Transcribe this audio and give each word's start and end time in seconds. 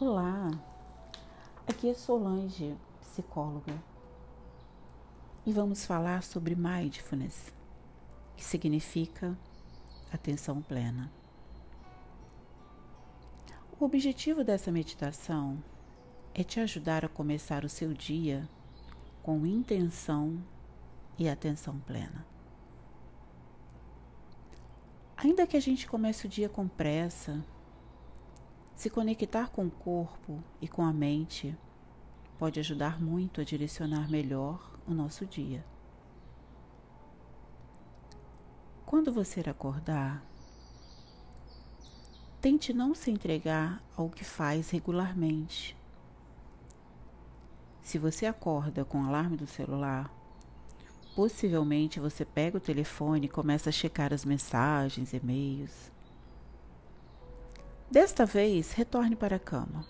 Olá, 0.00 0.50
aqui 1.68 1.88
é 1.88 1.94
Solange, 1.94 2.76
psicóloga, 3.00 3.80
e 5.46 5.52
vamos 5.52 5.86
falar 5.86 6.24
sobre 6.24 6.56
mindfulness, 6.56 7.54
que 8.36 8.44
significa 8.44 9.38
atenção 10.12 10.60
plena. 10.60 11.12
O 13.78 13.84
objetivo 13.84 14.42
dessa 14.42 14.72
meditação 14.72 15.62
é 16.34 16.42
te 16.42 16.58
ajudar 16.58 17.04
a 17.04 17.08
começar 17.08 17.64
o 17.64 17.68
seu 17.68 17.94
dia 17.94 18.48
com 19.22 19.46
intenção 19.46 20.42
e 21.16 21.28
atenção 21.28 21.78
plena. 21.78 22.26
Ainda 25.16 25.46
que 25.46 25.56
a 25.56 25.60
gente 25.60 25.86
comece 25.86 26.26
o 26.26 26.28
dia 26.28 26.48
com 26.48 26.66
pressa, 26.66 27.44
se 28.74 28.90
conectar 28.90 29.50
com 29.50 29.66
o 29.66 29.70
corpo 29.70 30.42
e 30.60 30.68
com 30.68 30.82
a 30.82 30.92
mente 30.92 31.56
pode 32.38 32.60
ajudar 32.60 33.00
muito 33.00 33.40
a 33.40 33.44
direcionar 33.44 34.10
melhor 34.10 34.76
o 34.86 34.92
nosso 34.92 35.24
dia. 35.24 35.64
Quando 38.84 39.12
você 39.12 39.40
acordar, 39.40 40.24
tente 42.40 42.72
não 42.72 42.94
se 42.94 43.10
entregar 43.10 43.82
ao 43.96 44.10
que 44.10 44.24
faz 44.24 44.70
regularmente. 44.70 45.76
Se 47.82 47.98
você 47.98 48.26
acorda 48.26 48.84
com 48.84 49.02
o 49.02 49.06
alarme 49.06 49.36
do 49.36 49.46
celular, 49.46 50.10
Possivelmente 51.14 52.00
você 52.00 52.24
pega 52.24 52.56
o 52.56 52.60
telefone 52.60 53.26
e 53.26 53.28
começa 53.28 53.68
a 53.68 53.72
checar 53.72 54.12
as 54.12 54.24
mensagens, 54.24 55.12
e-mails. 55.12 55.93
Desta 57.90 58.24
vez, 58.24 58.72
retorne 58.72 59.14
para 59.14 59.36
a 59.36 59.40
cama. 59.40 59.86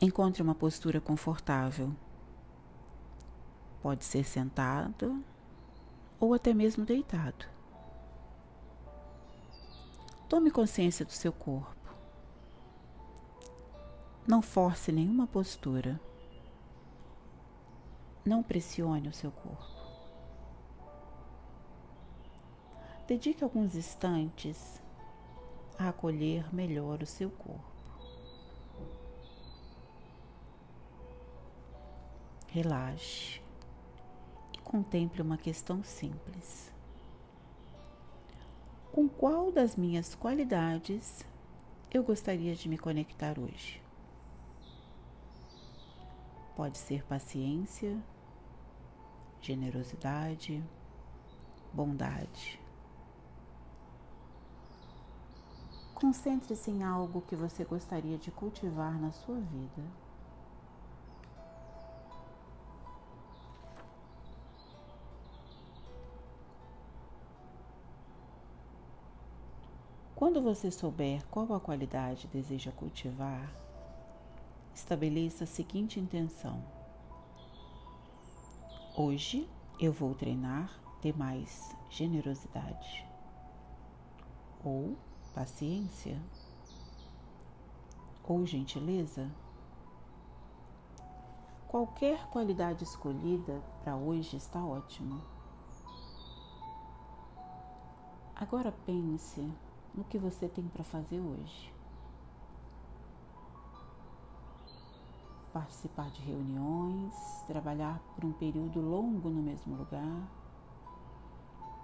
Encontre 0.00 0.42
uma 0.42 0.54
postura 0.54 1.00
confortável. 1.00 1.94
Pode 3.80 4.04
ser 4.04 4.24
sentado 4.24 5.24
ou 6.18 6.34
até 6.34 6.52
mesmo 6.52 6.84
deitado. 6.84 7.46
Tome 10.28 10.50
consciência 10.50 11.04
do 11.04 11.12
seu 11.12 11.32
corpo. 11.32 11.94
Não 14.26 14.40
force 14.40 14.90
nenhuma 14.90 15.26
postura. 15.26 16.00
Não 18.24 18.42
pressione 18.42 19.08
o 19.08 19.12
seu 19.12 19.30
corpo. 19.30 19.82
Dedique 23.06 23.42
alguns 23.42 23.74
instantes 23.74 24.80
a 25.82 25.88
acolher 25.88 26.54
melhor 26.54 27.02
o 27.02 27.06
seu 27.06 27.30
corpo. 27.30 27.72
Relaxe 32.46 33.40
e 34.52 34.58
contemple 34.58 35.22
uma 35.22 35.36
questão 35.36 35.82
simples. 35.82 36.72
Com 38.92 39.08
qual 39.08 39.50
das 39.50 39.74
minhas 39.74 40.14
qualidades 40.14 41.24
eu 41.90 42.04
gostaria 42.04 42.54
de 42.54 42.68
me 42.68 42.78
conectar 42.78 43.38
hoje? 43.38 43.82
Pode 46.54 46.78
ser 46.78 47.02
paciência, 47.04 47.98
generosidade, 49.40 50.62
bondade. 51.72 52.61
Concentre-se 56.02 56.68
em 56.68 56.82
algo 56.82 57.20
que 57.22 57.36
você 57.36 57.64
gostaria 57.64 58.18
de 58.18 58.32
cultivar 58.32 59.00
na 59.00 59.12
sua 59.12 59.36
vida. 59.36 59.84
Quando 70.16 70.42
você 70.42 70.72
souber 70.72 71.24
qual 71.30 71.54
a 71.54 71.60
qualidade 71.60 72.26
deseja 72.26 72.72
cultivar, 72.72 73.48
estabeleça 74.74 75.44
a 75.44 75.46
seguinte 75.46 76.00
intenção 76.00 76.60
Hoje 78.96 79.48
eu 79.78 79.92
vou 79.92 80.16
treinar 80.16 80.68
ter 81.00 81.16
mais 81.16 81.74
generosidade 81.88 83.06
ou 84.64 84.96
paciência 85.34 86.20
ou 88.22 88.46
gentileza. 88.46 89.30
Qualquer 91.68 92.26
qualidade 92.28 92.84
escolhida 92.84 93.62
para 93.82 93.96
hoje 93.96 94.36
está 94.36 94.64
ótimo. 94.64 95.20
Agora 98.36 98.72
pense 98.84 99.50
no 99.94 100.04
que 100.04 100.18
você 100.18 100.48
tem 100.48 100.66
para 100.68 100.84
fazer 100.84 101.20
hoje. 101.20 101.72
participar 105.52 106.10
de 106.10 106.22
reuniões, 106.22 107.14
trabalhar 107.46 108.00
por 108.14 108.24
um 108.24 108.32
período 108.32 108.80
longo 108.80 109.28
no 109.28 109.42
mesmo 109.42 109.76
lugar, 109.76 110.28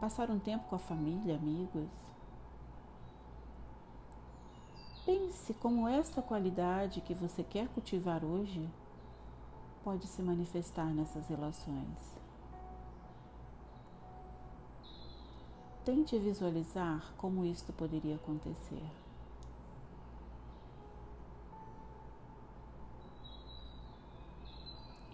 passar 0.00 0.30
um 0.30 0.38
tempo 0.38 0.66
com 0.68 0.76
a 0.76 0.78
família, 0.78 1.36
amigos. 1.36 1.90
Pense 5.08 5.54
como 5.54 5.88
esta 5.88 6.20
qualidade 6.20 7.00
que 7.00 7.14
você 7.14 7.42
quer 7.42 7.66
cultivar 7.68 8.22
hoje 8.22 8.68
pode 9.82 10.06
se 10.06 10.20
manifestar 10.20 10.84
nessas 10.92 11.26
relações. 11.28 12.14
Tente 15.82 16.18
visualizar 16.18 17.10
como 17.16 17.46
isto 17.46 17.72
poderia 17.72 18.16
acontecer. 18.16 18.84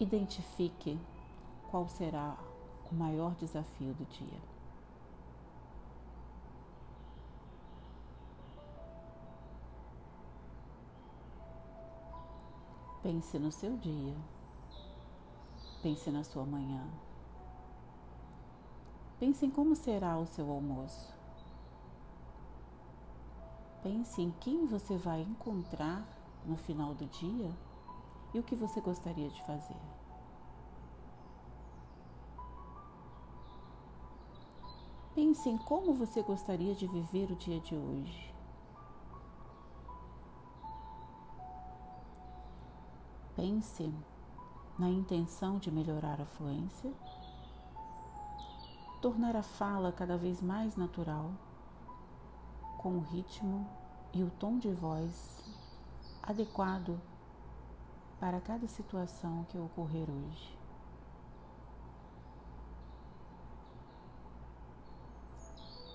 Identifique 0.00 0.98
qual 1.70 1.88
será 1.88 2.36
o 2.90 2.94
maior 2.96 3.32
desafio 3.36 3.94
do 3.94 4.04
dia. 4.06 4.53
Pense 13.04 13.38
no 13.38 13.52
seu 13.52 13.76
dia. 13.76 14.16
Pense 15.82 16.10
na 16.10 16.24
sua 16.24 16.46
manhã. 16.46 16.88
Pense 19.20 19.44
em 19.44 19.50
como 19.50 19.76
será 19.76 20.18
o 20.18 20.26
seu 20.26 20.50
almoço. 20.50 21.12
Pense 23.82 24.22
em 24.22 24.30
quem 24.40 24.64
você 24.64 24.96
vai 24.96 25.20
encontrar 25.20 26.02
no 26.46 26.56
final 26.56 26.94
do 26.94 27.04
dia 27.04 27.54
e 28.32 28.38
o 28.38 28.42
que 28.42 28.56
você 28.56 28.80
gostaria 28.80 29.28
de 29.28 29.42
fazer. 29.42 29.76
Pense 35.14 35.46
em 35.46 35.58
como 35.58 35.92
você 35.92 36.22
gostaria 36.22 36.74
de 36.74 36.86
viver 36.86 37.30
o 37.30 37.36
dia 37.36 37.60
de 37.60 37.76
hoje. 37.76 38.33
Pense 43.36 43.92
na 44.78 44.88
intenção 44.88 45.58
de 45.58 45.70
melhorar 45.70 46.20
a 46.20 46.24
fluência, 46.24 46.92
tornar 49.00 49.36
a 49.36 49.42
fala 49.42 49.92
cada 49.92 50.16
vez 50.16 50.40
mais 50.40 50.76
natural, 50.76 51.32
com 52.78 52.98
o 52.98 53.00
ritmo 53.00 53.66
e 54.12 54.22
o 54.22 54.30
tom 54.30 54.58
de 54.58 54.70
voz 54.70 55.42
adequado 56.22 57.00
para 58.20 58.40
cada 58.40 58.66
situação 58.68 59.44
que 59.50 59.58
ocorrer 59.58 60.08
hoje. 60.08 60.58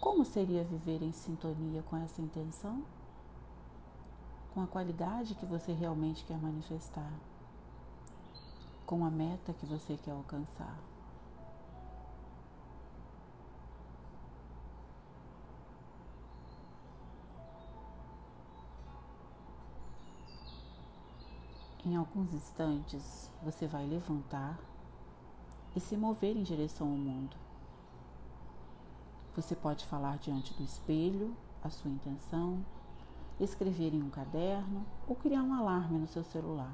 Como 0.00 0.24
seria 0.24 0.64
viver 0.64 1.02
em 1.02 1.12
sintonia 1.12 1.82
com 1.82 1.96
essa 1.96 2.20
intenção? 2.20 2.84
Com 4.52 4.62
a 4.62 4.66
qualidade 4.66 5.34
que 5.34 5.46
você 5.46 5.72
realmente 5.72 6.24
quer 6.24 6.36
manifestar? 6.36 7.10
Com 8.84 9.02
a 9.02 9.10
meta 9.10 9.54
que 9.54 9.64
você 9.64 9.96
quer 9.96 10.10
alcançar? 10.10 10.78
Em 21.84 21.96
alguns 21.96 22.32
instantes, 22.34 23.32
você 23.42 23.66
vai 23.66 23.86
levantar 23.86 24.58
e 25.74 25.80
se 25.80 25.96
mover 25.96 26.36
em 26.36 26.42
direção 26.42 26.88
ao 26.88 26.96
mundo. 26.96 27.36
Você 29.34 29.56
pode 29.56 29.86
falar 29.86 30.18
diante 30.18 30.52
do 30.52 30.62
espelho 30.62 31.34
a 31.64 31.70
sua 31.70 31.90
intenção, 31.90 32.62
escrever 33.40 33.94
em 33.94 34.02
um 34.02 34.10
caderno 34.10 34.84
ou 35.06 35.16
criar 35.16 35.42
um 35.42 35.54
alarme 35.54 35.98
no 35.98 36.06
seu 36.06 36.22
celular. 36.24 36.72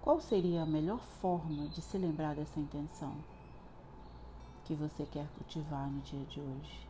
Qual 0.00 0.20
seria 0.20 0.62
a 0.62 0.66
melhor 0.66 1.00
forma 1.20 1.68
de 1.68 1.82
se 1.82 1.98
lembrar 1.98 2.34
dessa 2.34 2.60
intenção 2.60 3.16
que 4.64 4.74
você 4.74 5.04
quer 5.06 5.26
cultivar 5.36 5.90
no 5.90 6.00
dia 6.00 6.24
de 6.26 6.40
hoje? 6.40 6.88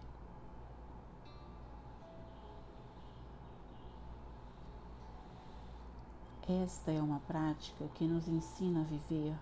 Esta 6.49 6.93
é 6.93 7.03
uma 7.03 7.19
prática 7.21 7.89
que 7.95 8.07
nos 8.07 8.29
ensina 8.29 8.83
a 8.83 8.85
viver 8.85 9.35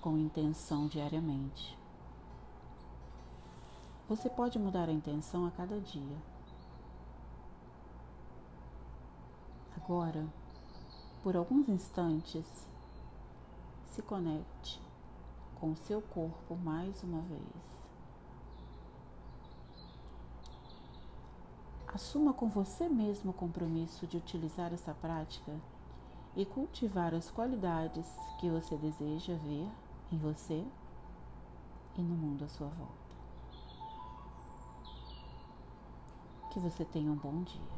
com 0.00 0.18
intenção 0.18 0.88
diariamente. 0.88 1.78
Você 4.08 4.28
pode 4.28 4.58
mudar 4.58 4.88
a 4.88 4.92
intenção 4.92 5.46
a 5.46 5.50
cada 5.50 5.80
dia. 5.80 6.35
Agora, 9.88 10.26
por 11.22 11.36
alguns 11.36 11.68
instantes, 11.68 12.66
se 13.86 14.02
conecte 14.02 14.82
com 15.60 15.70
o 15.70 15.76
seu 15.76 16.02
corpo 16.02 16.56
mais 16.56 17.04
uma 17.04 17.20
vez. 17.20 17.40
Assuma 21.86 22.32
com 22.32 22.48
você 22.48 22.88
mesmo 22.88 23.30
o 23.30 23.32
compromisso 23.32 24.08
de 24.08 24.16
utilizar 24.16 24.74
essa 24.74 24.92
prática 24.92 25.52
e 26.34 26.44
cultivar 26.44 27.14
as 27.14 27.30
qualidades 27.30 28.08
que 28.40 28.50
você 28.50 28.76
deseja 28.76 29.36
ver 29.36 29.70
em 30.10 30.18
você 30.18 30.66
e 31.96 32.02
no 32.02 32.16
mundo 32.16 32.44
à 32.44 32.48
sua 32.48 32.66
volta. 32.70 33.14
Que 36.50 36.58
você 36.58 36.84
tenha 36.84 37.12
um 37.12 37.16
bom 37.16 37.44
dia. 37.44 37.75